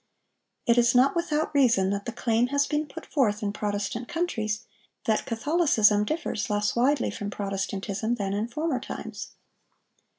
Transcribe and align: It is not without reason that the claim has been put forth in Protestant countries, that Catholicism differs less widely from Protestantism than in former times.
It 0.65 0.79
is 0.79 0.95
not 0.95 1.15
without 1.15 1.53
reason 1.53 1.91
that 1.91 2.05
the 2.05 2.11
claim 2.11 2.47
has 2.47 2.65
been 2.65 2.87
put 2.87 3.05
forth 3.05 3.43
in 3.43 3.53
Protestant 3.53 4.07
countries, 4.07 4.61
that 5.05 5.27
Catholicism 5.27 6.05
differs 6.05 6.49
less 6.49 6.75
widely 6.75 7.11
from 7.11 7.29
Protestantism 7.29 8.15
than 8.15 8.33
in 8.33 8.47
former 8.47 8.79
times. 8.79 9.33